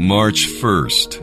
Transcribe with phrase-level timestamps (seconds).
[0.00, 1.20] March 1st.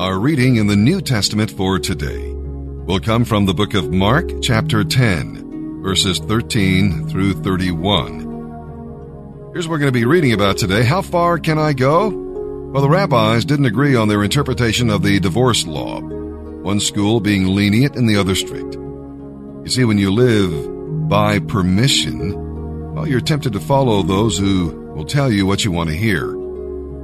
[0.00, 4.42] Our reading in the New Testament for today will come from the book of Mark,
[4.42, 9.52] chapter 10, verses 13 through 31.
[9.52, 10.82] Here's what we're going to be reading about today.
[10.82, 12.08] How far can I go?
[12.08, 17.46] Well, the rabbis didn't agree on their interpretation of the divorce law, one school being
[17.46, 18.74] lenient and the other strict.
[18.74, 25.04] You see, when you live by permission, well, you're tempted to follow those who will
[25.04, 26.44] tell you what you want to hear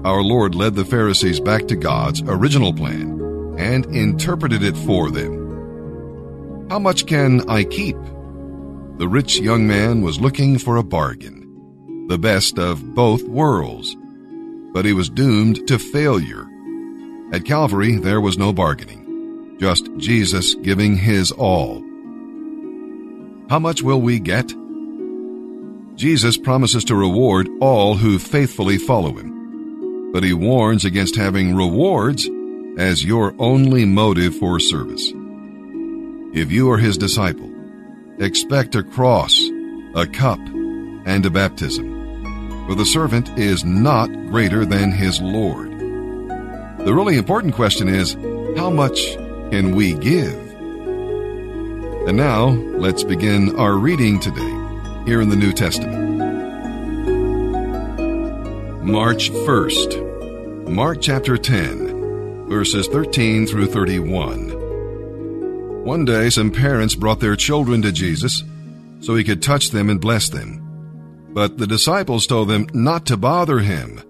[0.04, 6.66] our Lord led the Pharisees back to God's original plan and interpreted it for them.
[6.68, 7.96] How much can I keep?
[8.96, 13.96] The rich young man was looking for a bargain, the best of both worlds,
[14.72, 16.48] but he was doomed to failure.
[17.32, 21.80] At Calvary, there was no bargaining, just Jesus giving his all.
[23.48, 24.52] How much will we get?
[25.94, 29.31] Jesus promises to reward all who faithfully follow him
[30.12, 32.28] but he warns against having rewards
[32.78, 35.12] as your only motive for service.
[36.34, 37.50] If you are his disciple,
[38.18, 39.38] expect a cross,
[39.94, 40.38] a cup,
[41.04, 45.70] and a baptism, for the servant is not greater than his Lord.
[46.84, 48.14] The really important question is,
[48.56, 49.14] how much
[49.50, 50.34] can we give?
[52.06, 54.56] And now, let's begin our reading today
[55.04, 56.01] here in the New Testament.
[58.82, 60.68] March 1st.
[60.68, 65.84] Mark chapter 10, verses 13 through 31.
[65.84, 68.42] One day, some parents brought their children to Jesus
[68.98, 71.28] so he could touch them and bless them.
[71.32, 74.02] But the disciples told them not to bother him.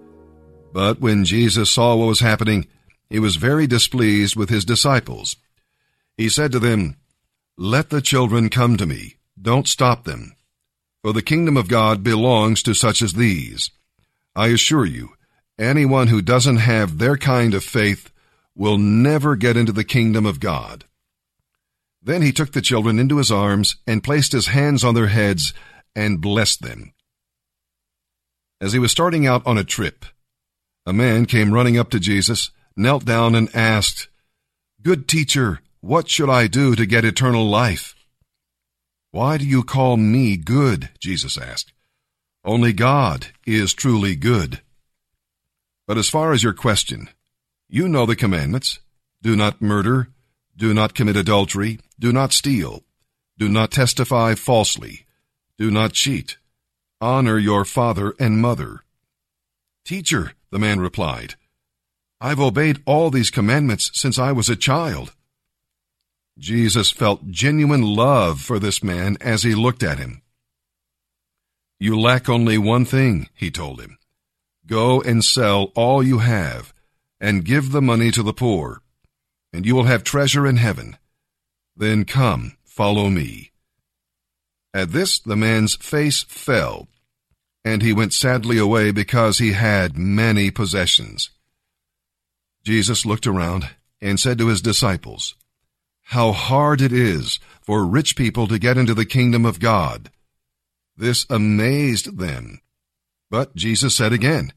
[0.73, 2.65] But when Jesus saw what was happening,
[3.11, 5.35] he was very displeased with his disciples.
[6.17, 6.97] He said to them,
[7.59, 9.17] Let the children come to me.
[9.39, 10.33] Don't stop them.
[11.03, 13.69] For the kingdom of God belongs to such as these.
[14.35, 15.13] I assure you,
[15.59, 18.11] anyone who doesn't have their kind of faith
[18.55, 20.85] will never get into the kingdom of God.
[22.01, 25.53] Then he took the children into his arms and placed his hands on their heads
[25.95, 26.93] and blessed them.
[28.59, 30.05] As he was starting out on a trip,
[30.85, 34.09] a man came running up to Jesus, knelt down, and asked,
[34.81, 37.95] Good teacher, what should I do to get eternal life?
[39.11, 40.89] Why do you call me good?
[40.99, 41.71] Jesus asked.
[42.45, 44.61] Only God is truly good.
[45.87, 47.09] But as far as your question,
[47.69, 48.79] you know the commandments.
[49.21, 50.09] Do not murder.
[50.57, 51.79] Do not commit adultery.
[51.99, 52.83] Do not steal.
[53.37, 55.05] Do not testify falsely.
[55.57, 56.37] Do not cheat.
[56.99, 58.81] Honor your father and mother.
[59.85, 61.35] Teacher, the man replied,
[62.19, 65.13] I've obeyed all these commandments since I was a child.
[66.37, 70.22] Jesus felt genuine love for this man as he looked at him.
[71.83, 73.97] You lack only one thing, he told him.
[74.65, 76.73] Go and sell all you have,
[77.19, 78.81] and give the money to the poor,
[79.51, 80.95] and you will have treasure in heaven.
[81.75, 83.51] Then come, follow me.
[84.73, 86.87] At this the man's face fell,
[87.65, 91.31] and he went sadly away because he had many possessions.
[92.63, 93.67] Jesus looked around
[93.99, 95.35] and said to his disciples,
[96.03, 100.09] How hard it is for rich people to get into the kingdom of God.
[100.95, 102.61] This amazed them.
[103.29, 104.53] But Jesus said again,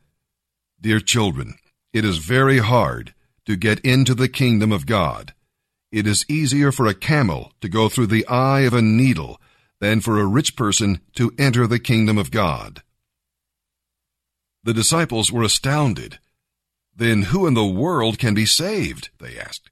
[0.81, 1.57] Dear children,
[1.93, 3.15] it is very hard
[3.47, 5.33] to get into the kingdom of God.
[5.91, 9.41] It is easier for a camel to go through the eye of a needle
[9.81, 12.83] than for a rich person to enter the kingdom of God.
[14.63, 16.19] The disciples were astounded.
[16.95, 19.11] Then who in the world can be saved?
[19.21, 19.71] They asked.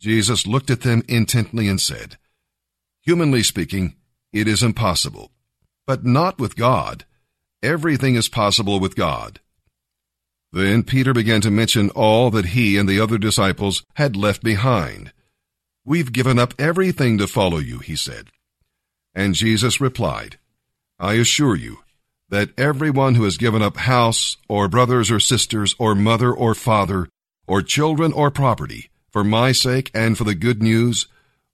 [0.00, 2.16] Jesus looked at them intently and said,
[3.02, 3.94] Humanly speaking,
[4.32, 5.30] it is impossible
[5.88, 7.06] but not with God.
[7.62, 9.40] Everything is possible with God.
[10.52, 15.12] Then Peter began to mention all that he and the other disciples had left behind.
[15.86, 18.28] We've given up everything to follow you, he said.
[19.14, 20.38] And Jesus replied,
[20.98, 21.78] I assure you
[22.28, 27.08] that everyone who has given up house, or brothers or sisters, or mother or father,
[27.46, 31.06] or children or property, for my sake and for the good news,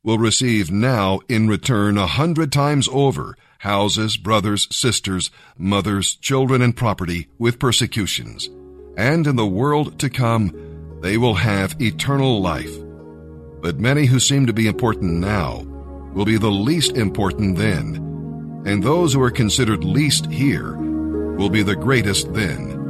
[0.03, 6.77] will receive now in return a hundred times over houses, brothers, sisters, mothers, children, and
[6.77, 8.51] property with persecutions.
[8.99, 10.53] And in the world to come,
[11.01, 12.77] they will have eternal life.
[13.63, 15.63] But many who seem to be important now
[16.13, 21.63] will be the least important then, and those who are considered least here will be
[21.63, 22.84] the greatest then.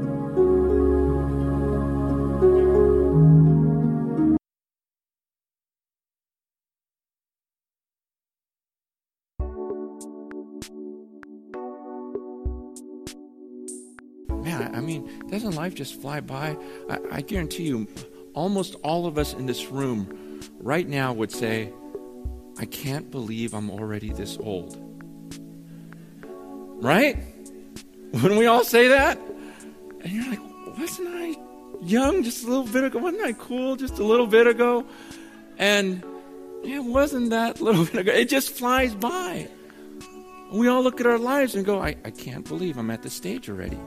[15.65, 16.55] Life just fly by?
[16.91, 17.89] I, I guarantee you,
[18.35, 21.73] almost all of us in this room right now would say,
[22.59, 24.77] I can't believe I'm already this old.
[26.83, 27.17] Right?
[28.13, 29.19] Wouldn't we all say that?
[30.03, 31.35] And you're like, wasn't I
[31.81, 32.99] young just a little bit ago?
[32.99, 34.85] Wasn't I cool just a little bit ago?
[35.57, 36.05] And
[36.63, 38.13] it wasn't that little bit ago.
[38.13, 39.49] It just flies by.
[40.53, 43.15] We all look at our lives and go, I, I can't believe I'm at this
[43.15, 43.79] stage already.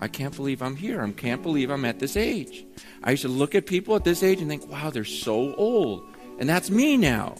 [0.00, 1.02] I can't believe I'm here.
[1.02, 2.66] I can't believe I'm at this age.
[3.02, 6.06] I used to look at people at this age and think, wow, they're so old.
[6.38, 7.36] And that's me now.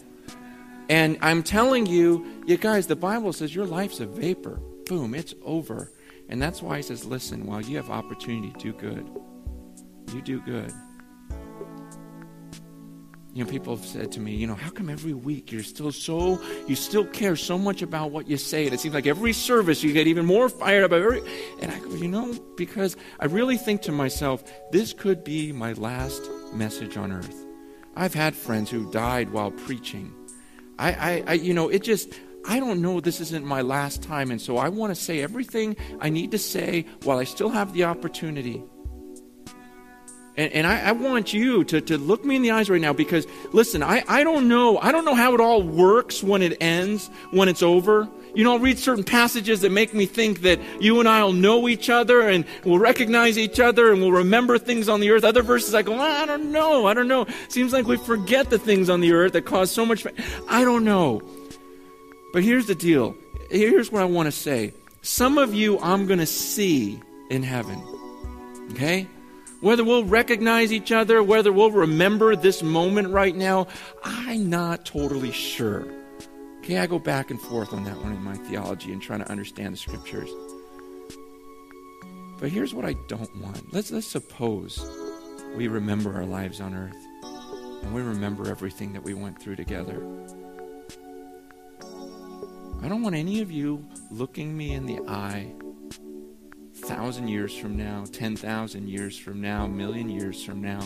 [0.89, 4.59] And I'm telling you, you guys, the Bible says your life's a vapor.
[4.85, 5.91] Boom, it's over.
[6.29, 9.07] And that's why he says, listen, while you have opportunity, do good.
[10.13, 10.73] You do good.
[13.37, 15.91] You know, people have said to me, you know, how come every week you're still
[15.91, 18.65] so, you still care so much about what you say?
[18.65, 20.91] And it seems like every service you get even more fired up.
[20.91, 21.21] Every,
[21.61, 25.73] and I go, you know, because I really think to myself, this could be my
[25.73, 26.19] last
[26.51, 27.45] message on earth.
[27.95, 30.11] I've had friends who died while preaching.
[30.79, 34.31] I, I, I you know, it just, I don't know this isn't my last time.
[34.31, 37.73] And so I want to say everything I need to say while I still have
[37.73, 38.63] the opportunity.
[40.37, 42.93] And, and I, I, want you to, to look me in the eyes right now
[42.93, 44.77] because, listen, I, I don't know.
[44.77, 48.07] I don't know how it all works when it ends, when it's over.
[48.35, 51.33] You know, I'll read certain passages that make me think that you and I will
[51.33, 55.23] know each other and we'll recognize each other and we'll remember things on the earth.
[55.23, 56.85] Other verses I go, I don't know.
[56.85, 57.25] I don't know.
[57.49, 60.05] Seems like we forget the things on the earth that cause so much.
[60.47, 61.19] I don't know.
[62.31, 63.15] But here's the deal.
[63.49, 64.73] Here's what I want to say.
[65.01, 67.01] Some of you I'm going to see
[67.31, 67.81] in heaven.
[68.73, 69.07] Okay?
[69.59, 73.67] Whether we'll recognize each other, whether we'll remember this moment right now,
[74.03, 75.87] I'm not totally sure.
[76.59, 79.31] Okay, I go back and forth on that one in my theology and trying to
[79.31, 80.29] understand the scriptures.
[82.39, 83.73] But here's what I don't want.
[83.73, 84.79] Let's, let's suppose
[85.55, 86.95] we remember our lives on earth
[87.83, 90.05] and we remember everything that we went through together.
[92.83, 95.51] I don't want any of you looking me in the eye
[96.87, 100.79] thousand years from now, 10,000 years from now, a million years from now.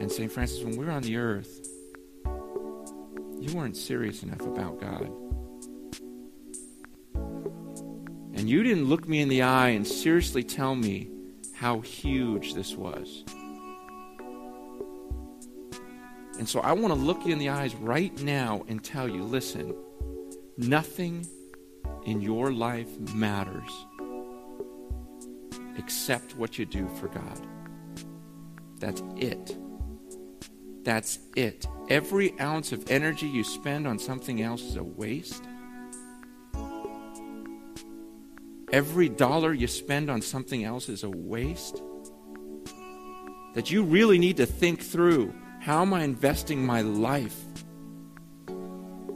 [0.00, 0.32] And St.
[0.32, 1.68] Francis, when we're on the earth,
[3.38, 5.10] you weren't serious enough about God.
[8.32, 11.10] And you didn't look me in the eye and seriously tell me
[11.52, 13.22] how huge this was.
[16.38, 19.24] And so I want to look you in the eyes right now and tell you
[19.24, 19.74] listen,
[20.56, 21.26] nothing
[22.06, 23.70] in your life matters
[25.78, 27.46] accept what you do for God.
[28.78, 29.56] That's it.
[30.84, 31.66] That's it.
[31.88, 35.42] Every ounce of energy you spend on something else is a waste.
[38.72, 41.82] Every dollar you spend on something else is a waste.
[43.54, 47.44] That you really need to think through how am I investing my life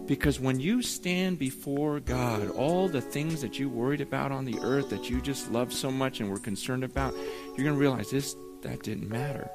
[0.09, 4.59] because when you stand before God, all the things that you worried about on the
[4.63, 8.11] earth that you just love so much and were concerned about, you're going to realize
[8.11, 9.51] this that didn't matter.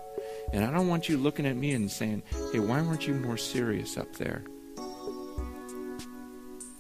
[0.54, 2.22] And I don't want you looking at me and saying,
[2.52, 4.44] "Hey, why weren't you more serious up there?"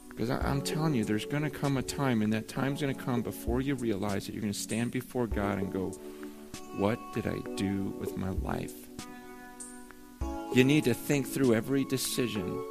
[0.10, 3.04] Because I'm telling you, there's going to come a time, and that time's going to
[3.04, 5.90] come before you realize that you're going to stand before God and go,
[6.78, 8.74] What did I do with my life?
[10.54, 12.64] You need to think through every decision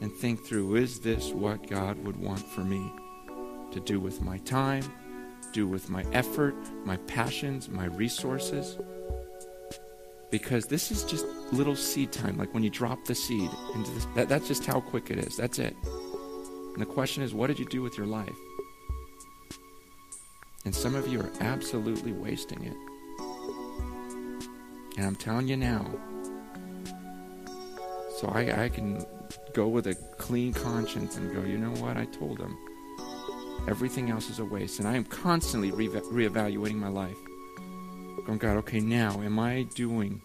[0.00, 2.92] and think through is this what God would want for me
[3.72, 4.84] to do with my time,
[5.52, 8.78] do with my effort, my passions, my resources?
[10.30, 14.06] Because this is just little seed time, like when you drop the seed into this,
[14.14, 15.36] that, that's just how quick it is.
[15.36, 15.74] That's it.
[15.84, 18.36] And the question is, what did you do with your life?
[20.64, 22.76] And some of you are absolutely wasting it.
[24.98, 25.86] And I'm telling you now,
[28.18, 29.04] so I, I can
[29.52, 31.96] go with a clean conscience and go, you know what?
[31.96, 32.56] I told him.
[33.68, 34.78] Everything else is a waste.
[34.78, 37.16] And I am constantly re- reevaluating my life.
[38.26, 40.20] Going, God, okay, now, am I doing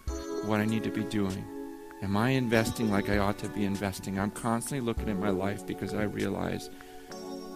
[0.46, 1.46] what I need to be doing?
[2.02, 4.20] Am I investing like I ought to be investing?
[4.20, 6.70] I'm constantly looking at my life because I realize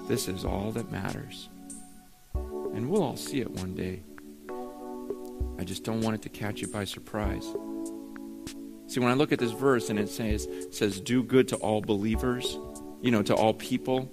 [0.07, 1.49] this is all that matters.
[2.33, 4.03] And we'll all see it one day.
[5.57, 7.47] I just don't want it to catch you by surprise.
[8.95, 11.81] See, when I look at this verse and it says, says do good to all
[11.81, 12.57] believers,
[13.01, 14.09] you know, to all people,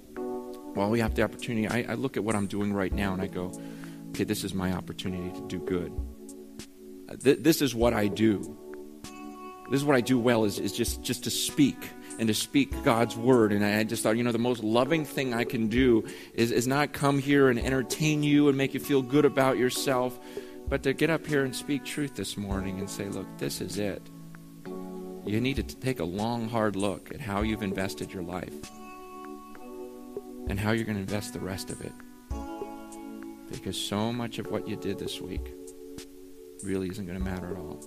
[0.75, 1.69] well, we have the opportunity.
[1.69, 3.53] I, I look at what I'm doing right now and I go,
[4.09, 5.93] okay, this is my opportunity to do good.
[7.07, 8.57] Uh, th- this is what I do.
[9.71, 11.77] This is what I do well is, is just, just to speak.
[12.19, 13.53] and to speak God's word.
[13.53, 16.67] And I just thought, you know, the most loving thing I can do is, is
[16.67, 20.19] not come here and entertain you and make you feel good about yourself,
[20.67, 23.77] but to get up here and speak truth this morning and say, look, this is
[23.79, 24.09] it.
[25.25, 28.53] You need to take a long, hard look at how you've invested your life
[30.49, 31.93] and how you're going to invest the rest of it.
[33.49, 35.53] Because so much of what you did this week
[36.63, 37.79] really isn't going to matter at all.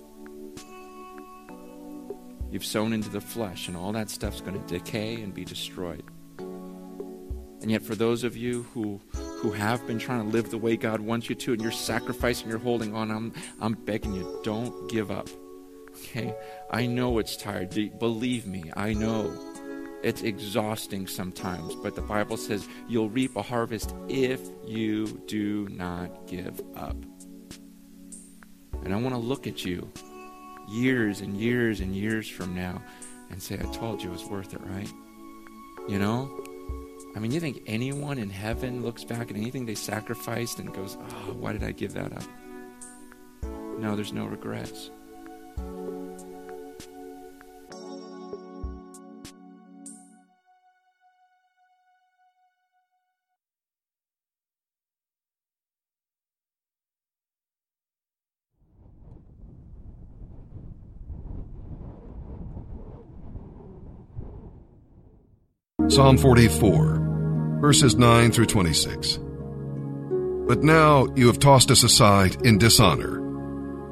[2.49, 6.03] You've sown into the flesh, and all that stuff's going to decay and be destroyed.
[6.39, 10.77] And yet, for those of you who who have been trying to live the way
[10.77, 14.89] God wants you to, and you're sacrificing, you're holding on, I'm I'm begging you, don't
[14.89, 15.27] give up.
[15.97, 16.35] Okay,
[16.69, 17.69] I know it's tired.
[17.99, 19.33] Believe me, I know
[20.03, 26.27] it's exhausting sometimes, but the Bible says you'll reap a harvest if you do not
[26.27, 26.95] give up.
[28.83, 29.91] And I want to look at you
[30.69, 32.81] years and years and years from now
[33.31, 34.91] and say, I told you it was worth it, right?
[35.89, 36.43] You know?
[37.15, 40.95] I mean, you think anyone in heaven looks back at anything they sacrificed and goes,
[40.99, 42.23] oh, why did I give that up?
[43.79, 44.91] No, there's no regrets.
[65.89, 69.19] Psalm 44, verses 9 through 26.
[70.45, 73.19] But now you have tossed us aside in dishonor.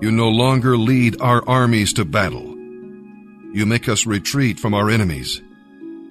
[0.02, 2.54] You no longer lead our armies to battle.
[3.54, 5.42] You make us retreat from our enemies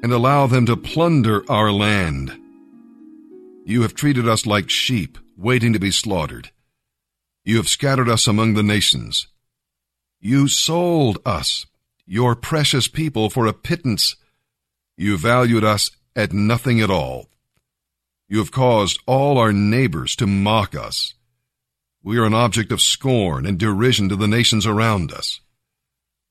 [0.02, 2.32] and allow them to plunder our land.
[3.66, 6.50] You have treated us like sheep waiting to be slaughtered.
[7.44, 9.28] You have scattered us among the nations.
[10.18, 11.66] You sold us,
[12.06, 14.16] your precious people, for a pittance
[14.96, 17.28] you valued us at nothing at all.
[18.28, 21.14] You have caused all our neighbors to mock us.
[22.02, 25.40] We are an object of scorn and derision to the nations around us.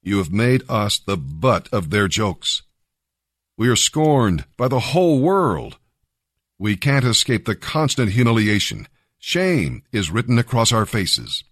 [0.02, 2.62] You have made us the butt of their jokes.
[3.58, 5.78] We are scorned by the whole world.
[6.60, 8.88] We can't escape the constant humiliation.
[9.18, 11.44] Shame is written across our faces.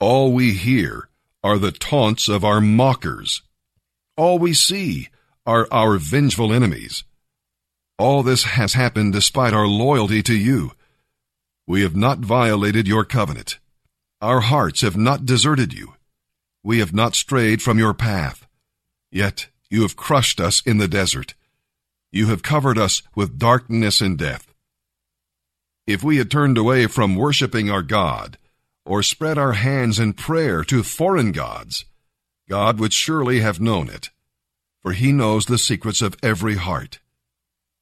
[0.00, 1.08] All we hear
[1.42, 3.42] are the taunts of our mockers.
[4.16, 5.08] All we see
[5.46, 7.04] are our vengeful enemies.
[7.98, 10.72] All this has happened despite our loyalty to you.
[11.66, 13.58] We have not violated your covenant.
[14.20, 15.94] Our hearts have not deserted you.
[16.62, 18.46] We have not strayed from your path.
[19.10, 21.34] Yet you have crushed us in the desert.
[22.10, 24.52] You have covered us with darkness and death.
[25.86, 28.38] If we had turned away from worshiping our God,
[28.86, 31.84] or spread our hands in prayer to foreign gods,
[32.48, 34.10] God would surely have known it
[34.84, 37.00] for he knows the secrets of every heart.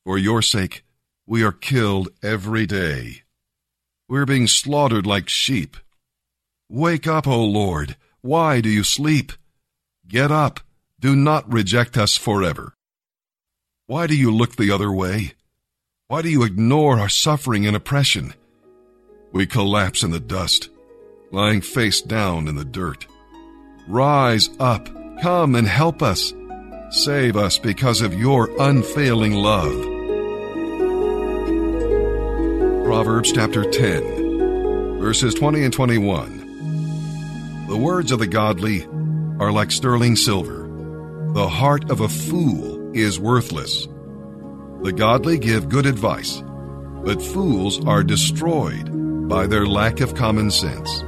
[0.05, 0.85] For your sake,
[1.27, 3.23] we are killed every day.
[4.09, 5.77] We're being slaughtered like sheep.
[6.71, 7.97] Wake up, O Lord.
[8.21, 9.33] Why do you sleep?
[10.07, 10.61] Get up.
[11.01, 12.73] Do not reject us forever.
[13.87, 15.33] Why do you look the other way?
[16.07, 18.35] Why do you ignore our suffering and oppression?
[19.33, 20.69] We collapse in the dust,
[21.33, 23.07] lying face down in the dirt.
[23.89, 24.89] Rise up.
[25.21, 26.33] Come and help us.
[26.93, 29.73] Save us because of your unfailing love.
[32.85, 37.67] Proverbs chapter 10, verses 20 and 21.
[37.69, 38.85] The words of the godly
[39.41, 40.69] are like sterling silver.
[41.33, 43.89] The heart of a fool is worthless.
[44.83, 46.43] The godly give good advice,
[47.05, 51.03] but fools are destroyed by their lack of common sense.